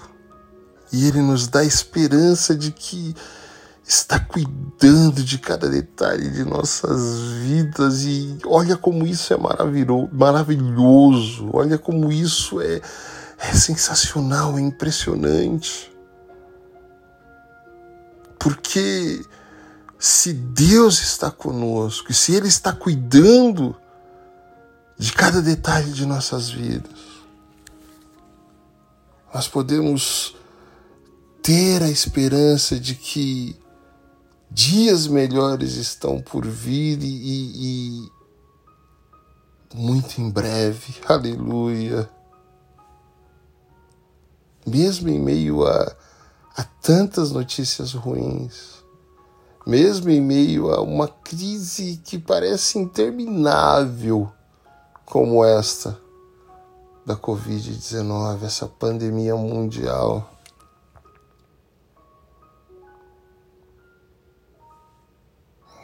[0.93, 3.15] E ele nos dá esperança de que
[3.87, 9.39] está cuidando de cada detalhe de nossas vidas e olha como isso é
[10.13, 12.83] maravilhoso, olha como isso é,
[13.39, 15.91] é sensacional, é impressionante.
[18.39, 19.25] Porque
[19.99, 23.77] se Deus está conosco e se Ele está cuidando
[24.97, 27.09] de cada detalhe de nossas vidas,
[29.33, 30.37] nós podemos
[31.43, 33.59] ter a esperança de que
[34.51, 38.13] dias melhores estão por vir e, e
[39.75, 42.09] muito em breve, aleluia.
[44.67, 45.97] Mesmo em meio a,
[46.57, 48.78] a tantas notícias ruins,
[49.69, 54.33] mesmo em meio a uma crise que parece interminável,
[55.05, 56.01] como esta
[57.05, 60.33] da Covid-19, essa pandemia mundial.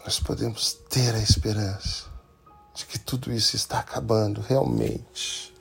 [0.03, 2.07] Nós podemos ter a esperança
[2.73, 5.55] de que tudo isso está acabando realmente,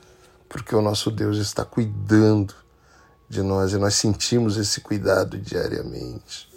[0.47, 2.55] porque o nosso Deus está cuidando
[3.28, 6.53] de nós e nós sentimos esse cuidado diariamente.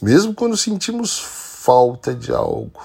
[0.00, 2.80] Mesmo quando sentimos falta de algo,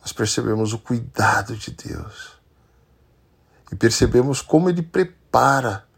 [0.00, 2.32] nós percebemos o cuidado de Deus
[3.70, 5.88] e percebemos como Ele prepara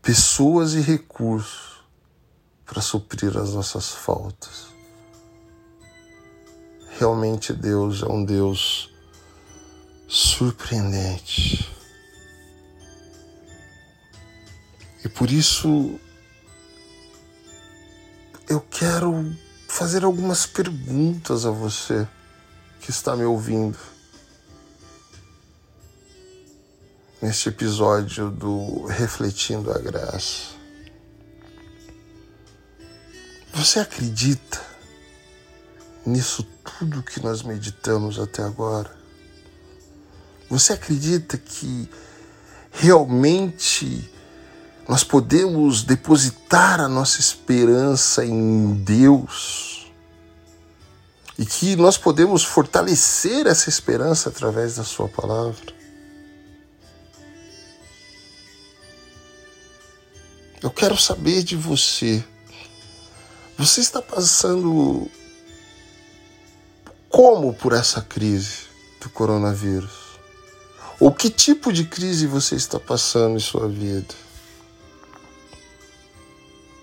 [0.00, 1.84] pessoas e recursos
[2.64, 4.68] para suprir as nossas faltas.
[6.98, 8.90] Realmente Deus é um Deus
[10.08, 11.68] surpreendente.
[15.04, 15.98] E por isso
[18.50, 19.32] eu quero
[19.68, 22.06] fazer algumas perguntas a você
[22.80, 23.78] que está me ouvindo.
[27.22, 30.48] Neste episódio do Refletindo a Graça.
[33.54, 34.60] Você acredita
[36.04, 38.90] nisso tudo que nós meditamos até agora?
[40.48, 41.88] Você acredita que
[42.72, 44.10] realmente
[44.88, 49.90] nós podemos depositar a nossa esperança em Deus
[51.38, 55.80] e que nós podemos fortalecer essa esperança através da Sua palavra.
[60.62, 62.22] Eu quero saber de você.
[63.56, 65.10] Você está passando
[67.08, 68.64] como por essa crise
[69.00, 70.10] do coronavírus?
[71.00, 74.14] Ou que tipo de crise você está passando em sua vida?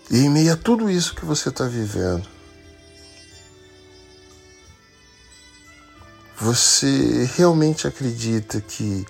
[0.10, 2.28] E em meio a tudo isso que você está vivendo,
[6.40, 9.06] você realmente acredita que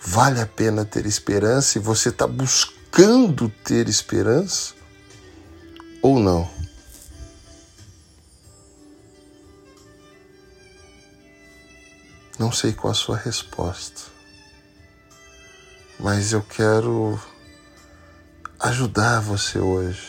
[0.00, 4.74] vale a pena ter esperança e você está buscando ter esperança
[6.02, 6.50] ou não?
[12.38, 14.02] Não sei qual a sua resposta,
[15.98, 17.20] mas eu quero
[18.60, 20.06] ajudar você hoje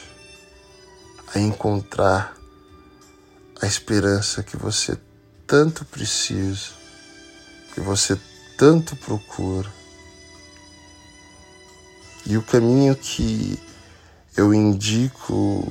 [1.34, 2.36] a encontrar
[3.62, 4.98] a esperança que você
[5.48, 6.72] tanto precisa,
[7.74, 8.20] que você
[8.58, 9.72] tanto procura.
[12.26, 13.58] E o caminho que
[14.36, 15.66] eu indico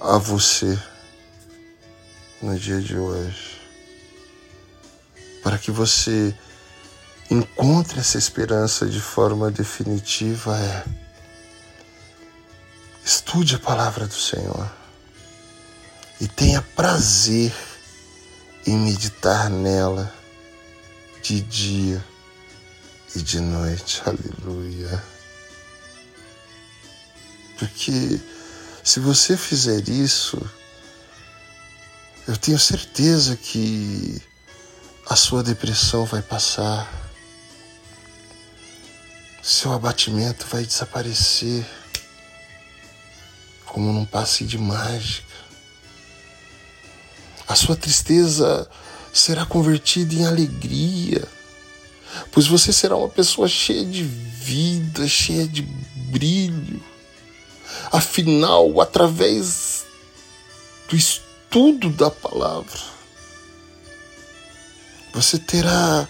[0.00, 0.78] a você
[2.40, 3.60] no dia de hoje
[5.42, 6.32] para que você
[7.28, 11.05] encontre essa esperança de forma definitiva é
[13.26, 14.70] estude a palavra do Senhor
[16.20, 17.52] e tenha prazer
[18.64, 20.14] em meditar nela
[21.22, 22.04] de dia
[23.16, 24.00] e de noite.
[24.06, 25.02] Aleluia.
[27.58, 28.20] Porque
[28.84, 30.40] se você fizer isso,
[32.28, 34.22] eu tenho certeza que
[35.10, 36.88] a sua depressão vai passar,
[39.42, 41.66] seu abatimento vai desaparecer
[43.76, 45.26] como num passe de mágica.
[47.46, 48.66] A sua tristeza
[49.12, 51.22] será convertida em alegria,
[52.32, 56.82] pois você será uma pessoa cheia de vida, cheia de brilho.
[57.92, 59.84] Afinal, através
[60.88, 62.80] do estudo da palavra,
[65.12, 66.08] você terá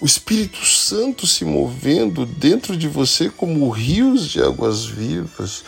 [0.00, 5.64] o Espírito Santo se movendo dentro de você como rios de águas vivas.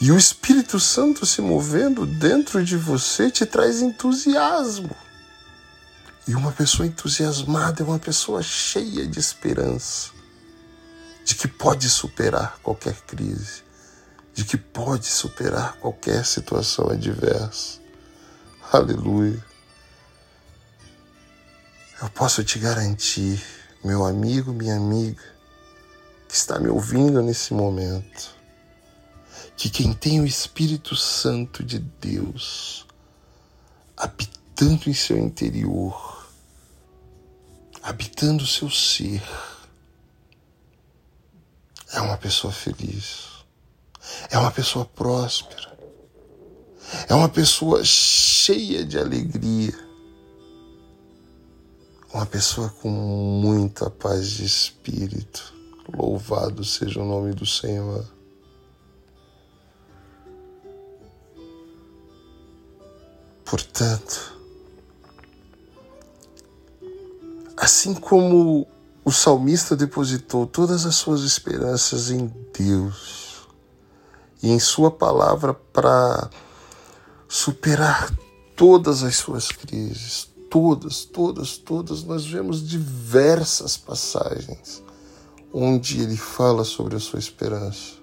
[0.00, 4.94] E o Espírito Santo se movendo dentro de você te traz entusiasmo.
[6.28, 10.10] E uma pessoa entusiasmada é uma pessoa cheia de esperança,
[11.24, 13.64] de que pode superar qualquer crise,
[14.32, 17.80] de que pode superar qualquer situação adversa.
[18.72, 19.44] Aleluia.
[22.00, 23.42] Eu posso te garantir,
[23.84, 25.22] meu amigo, minha amiga,
[26.28, 28.34] que está me ouvindo nesse momento,
[29.56, 32.86] que quem tem o Espírito Santo de Deus
[33.96, 36.28] habitando em seu interior,
[37.82, 39.22] habitando o seu ser,
[41.92, 43.44] é uma pessoa feliz,
[44.30, 45.76] é uma pessoa próspera,
[47.08, 49.91] é uma pessoa cheia de alegria
[52.12, 55.54] uma pessoa com muita paz de espírito.
[55.96, 58.06] Louvado seja o nome do Senhor.
[63.44, 64.38] Portanto,
[67.56, 68.66] assim como
[69.04, 73.48] o salmista depositou todas as suas esperanças em Deus
[74.42, 76.30] e em Sua palavra para
[77.28, 78.10] superar
[78.56, 84.82] todas as suas crises, todas, todas, todas, nós vemos diversas passagens
[85.50, 87.94] onde ele fala sobre a sua esperança.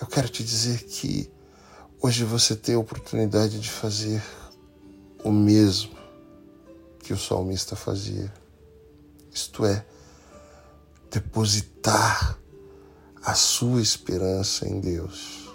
[0.00, 1.30] Eu quero te dizer que
[2.02, 4.24] hoje você tem a oportunidade de fazer
[5.22, 5.96] o mesmo
[6.98, 8.32] que o salmista fazia.
[9.32, 9.86] Isto é,
[11.12, 12.36] depositar
[13.22, 15.47] a sua esperança em Deus.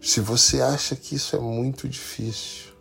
[0.00, 2.72] Se você acha que isso é muito difícil,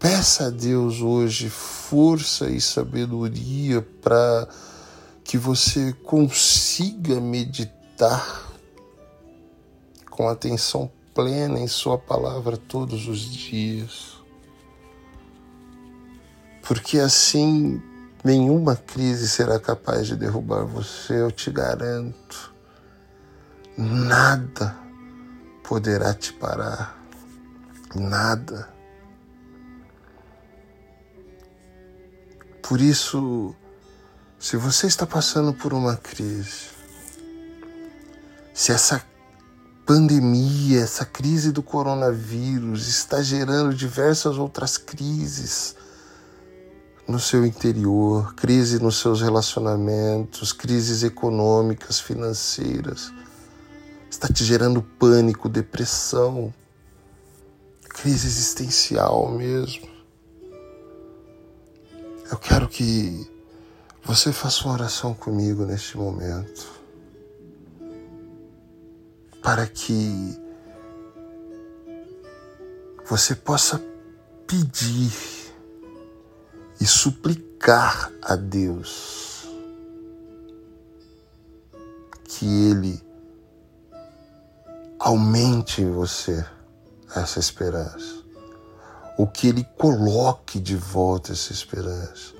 [0.00, 4.48] peça a Deus hoje força e sabedoria para
[5.22, 8.50] que você consiga meditar
[10.10, 14.18] com atenção plena em Sua palavra todos os dias.
[16.66, 17.80] Porque assim
[18.24, 22.57] nenhuma crise será capaz de derrubar você, eu te garanto
[23.78, 24.76] nada
[25.62, 26.98] poderá te parar.
[27.94, 28.68] Nada.
[32.60, 33.54] Por isso,
[34.38, 36.70] se você está passando por uma crise,
[38.52, 39.02] se essa
[39.86, 45.76] pandemia, essa crise do coronavírus está gerando diversas outras crises
[47.06, 53.10] no seu interior, crise nos seus relacionamentos, crises econômicas, financeiras,
[54.10, 56.52] está te gerando pânico, depressão,
[57.88, 59.88] crise existencial mesmo.
[62.30, 63.26] Eu quero que
[64.04, 66.78] você faça uma oração comigo neste momento.
[69.48, 70.38] para que
[73.08, 73.82] você possa
[74.46, 75.10] pedir
[76.78, 79.48] e suplicar a Deus
[82.24, 83.02] que Ele
[84.98, 86.44] aumente em você
[87.14, 88.22] essa esperança,
[89.16, 92.34] ou que Ele coloque de volta essa esperança,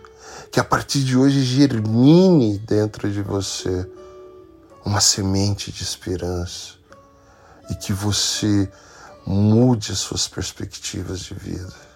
[0.50, 3.88] que a partir de hoje germine dentro de você
[4.84, 6.74] uma semente de esperança
[7.70, 8.70] e que você
[9.26, 11.88] mude as suas perspectivas de vida.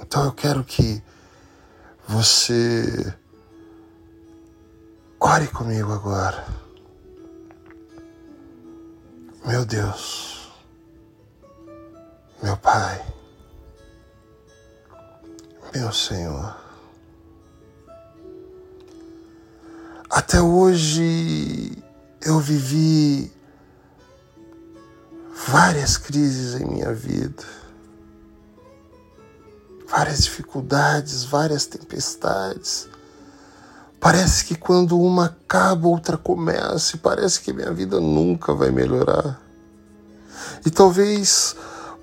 [0.00, 1.02] Então eu quero que
[2.06, 3.14] você
[5.18, 6.61] ore comigo agora.
[9.44, 10.52] Meu Deus,
[12.40, 13.04] meu Pai,
[15.74, 16.56] meu Senhor.
[20.08, 21.76] Até hoje
[22.20, 23.32] eu vivi
[25.48, 27.42] várias crises em minha vida,
[29.88, 32.88] várias dificuldades, várias tempestades.
[34.02, 39.40] Parece que quando uma acaba, outra começa, e parece que minha vida nunca vai melhorar.
[40.66, 41.54] E talvez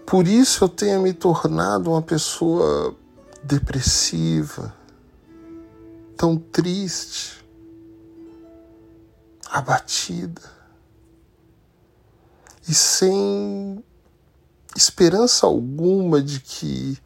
[0.05, 2.95] por isso eu tenha me tornado uma pessoa
[3.43, 4.73] depressiva,
[6.15, 7.45] tão triste,
[9.51, 10.41] abatida
[12.65, 13.83] e sem
[14.73, 16.97] esperança alguma de que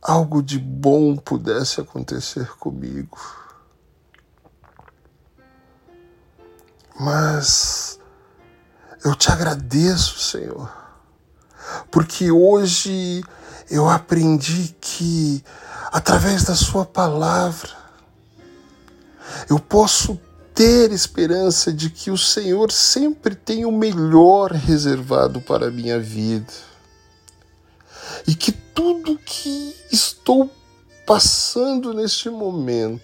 [0.00, 3.18] algo de bom pudesse acontecer comigo.
[6.98, 8.00] Mas
[9.04, 10.68] eu te agradeço, Senhor,
[11.90, 13.22] porque hoje
[13.70, 15.44] eu aprendi que,
[15.92, 17.70] através da Sua palavra,
[19.48, 20.18] eu posso
[20.52, 26.52] ter esperança de que o Senhor sempre tem o melhor reservado para a minha vida.
[28.26, 30.50] E que tudo que estou
[31.06, 33.00] passando neste momento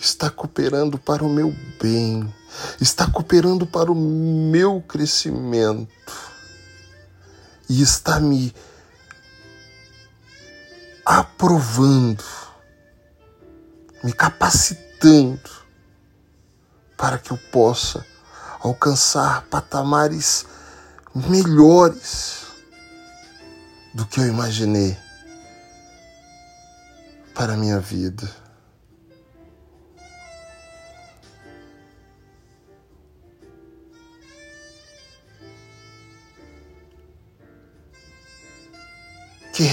[0.00, 2.32] está cooperando para o meu bem,
[2.80, 5.90] está cooperando para o meu crescimento
[7.68, 8.54] e está me
[11.04, 12.24] aprovando,
[14.02, 15.50] me capacitando
[16.96, 18.04] para que eu possa
[18.60, 20.46] alcançar patamares
[21.14, 22.46] melhores
[23.92, 24.96] do que eu imaginei
[27.34, 28.49] para a minha vida.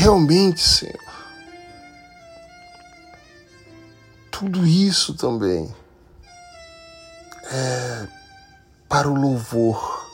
[0.08, 0.96] Realmente, Senhor,
[4.32, 5.70] tudo isso também
[7.52, 8.08] é
[8.88, 10.10] para o louvor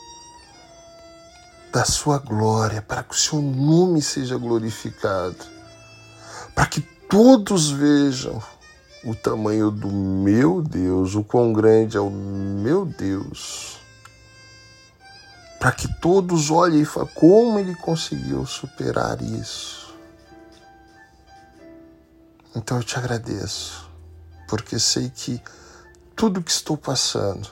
[1.71, 5.45] da sua glória, para que o seu nome seja glorificado,
[6.55, 8.41] para que todos vejam
[9.05, 13.77] o tamanho do meu Deus, o quão grande é o meu Deus,
[15.59, 19.82] para que todos olhem e falem como ele conseguiu superar isso.
[22.55, 23.89] Então eu te agradeço
[24.47, 25.41] porque sei que
[26.15, 27.49] tudo que estou passando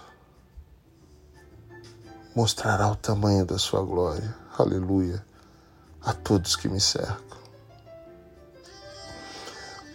[2.36, 4.36] mostrará o tamanho da sua glória.
[4.58, 5.26] Aleluia.
[6.04, 7.32] A todos que me cercam.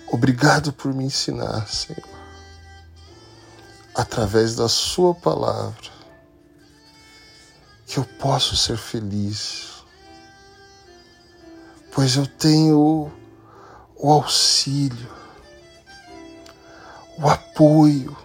[0.08, 2.08] Obrigado por me ensinar, Senhor,
[3.94, 5.90] através da Sua palavra,
[7.86, 9.84] que eu posso ser feliz,
[11.92, 13.12] pois eu tenho
[13.98, 15.26] o auxílio
[17.18, 18.16] o apoio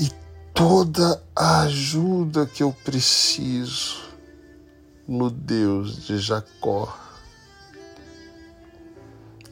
[0.00, 0.10] e
[0.54, 4.02] toda a ajuda que eu preciso
[5.06, 6.98] no Deus de Jacó.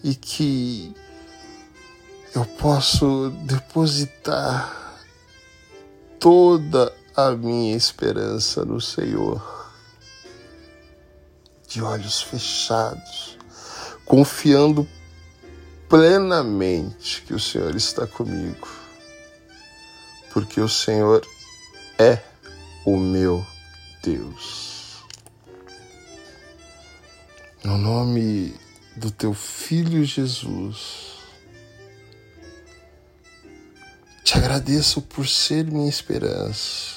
[0.03, 0.95] E que
[2.35, 4.99] eu posso depositar
[6.19, 9.71] toda a minha esperança no Senhor,
[11.69, 13.39] de olhos fechados,
[14.13, 14.87] confiando
[15.89, 18.69] plenamente que o Senhor está comigo,
[20.35, 21.27] porque o Senhor
[21.99, 22.23] é
[22.85, 23.43] o meu
[24.03, 25.03] Deus.
[27.65, 28.55] No nome
[28.95, 31.15] do teu Filho Jesus,
[34.23, 36.97] te agradeço por ser minha esperança,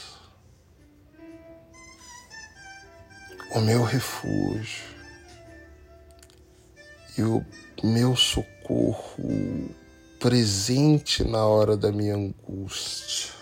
[3.51, 4.94] o meu refúgio
[7.17, 7.45] e o
[7.83, 9.69] meu socorro
[10.19, 13.33] presente na hora da minha angústia.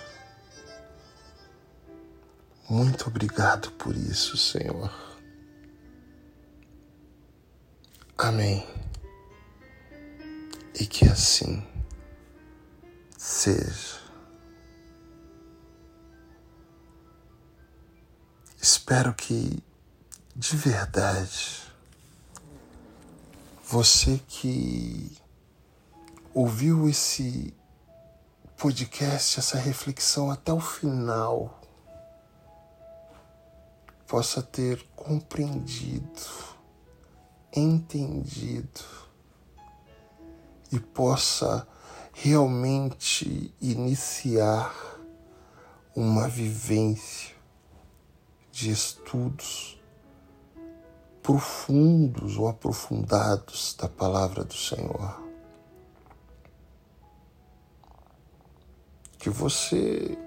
[2.70, 4.92] Muito obrigado por isso, Senhor.
[8.18, 8.66] Amém.
[10.80, 11.66] E que assim
[13.18, 14.02] seja.
[18.62, 19.62] Espero que
[20.36, 21.63] de verdade
[23.74, 25.18] você que
[26.32, 27.52] ouviu esse
[28.56, 31.60] podcast, essa reflexão até o final,
[34.06, 36.22] possa ter compreendido,
[37.52, 38.86] entendido
[40.72, 41.68] e possa
[42.14, 44.72] realmente iniciar
[45.96, 47.36] uma vivência
[48.52, 49.82] de estudos
[51.24, 55.24] profundos ou aprofundados da palavra do Senhor.
[59.18, 60.18] Que você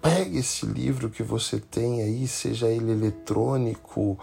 [0.00, 4.16] pegue esse livro que você tem aí, seja ele eletrônico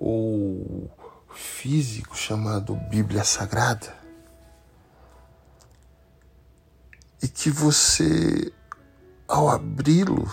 [0.00, 0.90] ou
[1.32, 3.96] físico, chamado Bíblia Sagrada,
[7.22, 8.52] e que você,
[9.28, 10.28] ao abri-lo,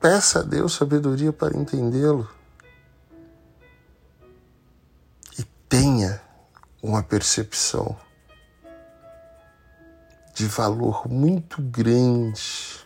[0.00, 2.26] Peça a Deus sabedoria para entendê-lo.
[5.38, 6.22] E tenha
[6.82, 7.94] uma percepção
[10.32, 12.80] de valor muito grande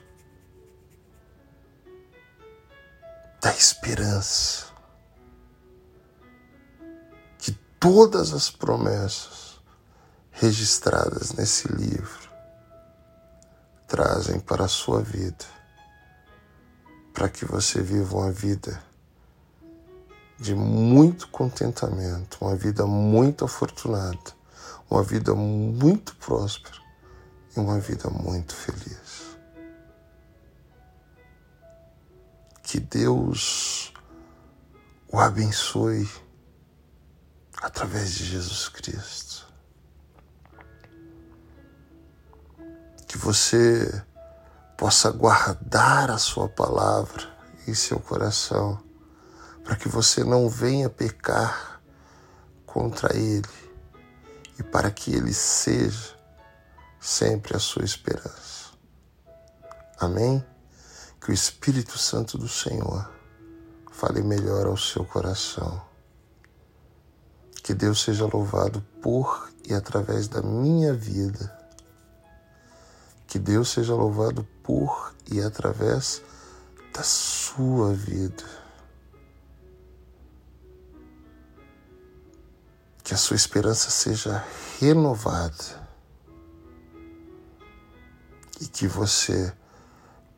[3.40, 4.66] da esperança
[7.38, 9.60] que todas as promessas
[10.32, 12.28] registradas nesse livro
[13.86, 15.63] trazem para a sua vida
[17.14, 18.82] para que você viva uma vida
[20.36, 24.32] de muito contentamento, uma vida muito afortunada,
[24.90, 26.76] uma vida muito próspera
[27.56, 29.38] e uma vida muito feliz.
[32.64, 33.92] Que Deus
[35.08, 36.10] o abençoe
[37.62, 39.46] através de Jesus Cristo.
[43.06, 44.04] Que você
[44.76, 47.32] possa guardar a Sua palavra
[47.66, 48.78] em seu coração,
[49.62, 51.80] para que você não venha pecar
[52.66, 53.48] contra Ele
[54.58, 56.14] e para que Ele seja
[57.00, 58.72] sempre a sua esperança.
[59.98, 60.44] Amém?
[61.20, 63.10] Que o Espírito Santo do Senhor
[63.90, 65.80] fale melhor ao seu coração.
[67.62, 71.63] Que Deus seja louvado por e através da minha vida
[73.34, 76.22] que Deus seja louvado por e através
[76.92, 78.44] da sua vida.
[83.02, 84.44] Que a sua esperança seja
[84.78, 85.88] renovada
[88.60, 89.52] e que você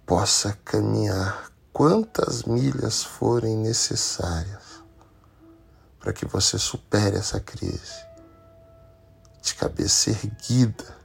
[0.07, 4.83] possa caminhar quantas milhas forem necessárias
[6.01, 8.07] para que você supere essa crise
[9.43, 10.97] de cabeça erguida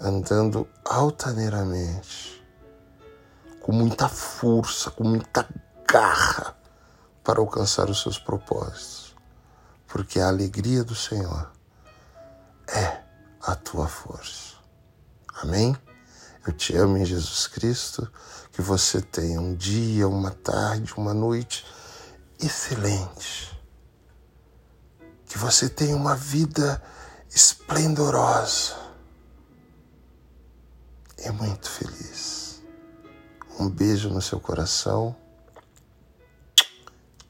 [0.00, 2.44] andando altaneiramente,
[3.60, 5.48] com muita força, com muita
[5.86, 6.56] garra
[7.24, 9.16] para alcançar os seus propósitos,
[9.86, 11.50] porque a alegria do Senhor
[12.68, 13.02] é
[13.42, 14.56] a tua força.
[15.42, 15.76] Amém?
[16.46, 18.10] Eu te amo em Jesus Cristo,
[18.52, 21.66] que você tenha um dia, uma tarde, uma noite
[22.40, 23.58] excelente.
[25.26, 26.82] Que você tenha uma vida
[27.30, 28.87] esplendorosa
[31.18, 32.62] é muito feliz.
[33.58, 35.14] Um beijo no seu coração.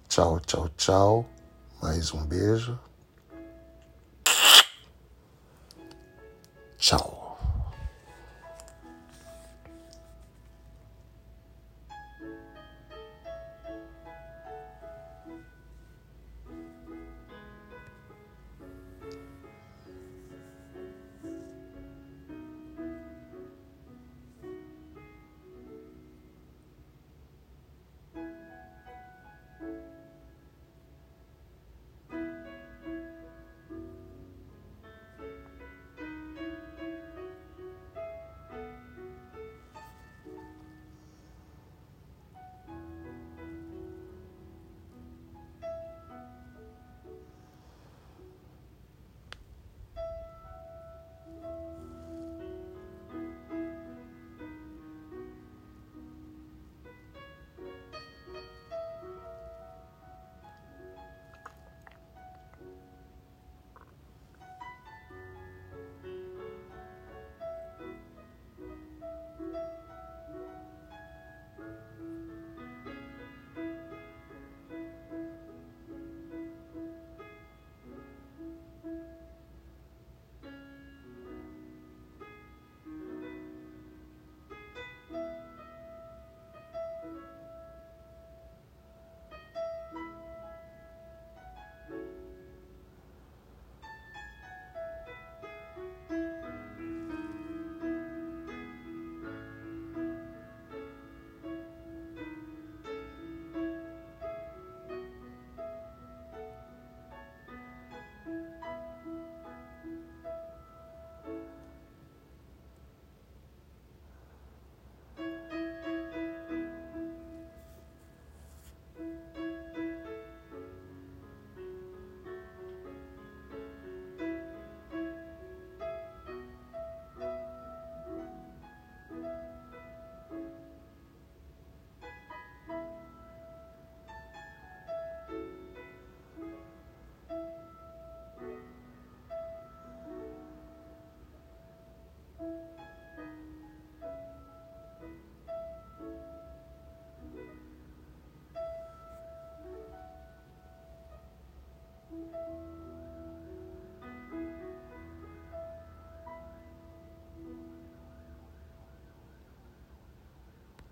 [0.08, 1.26] Tchau, tchau, tchau.
[1.80, 2.78] Mais um beijo.
[6.76, 7.17] Tchau.